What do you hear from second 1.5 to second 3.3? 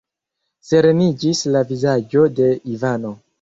la vizaĝo de Ivano.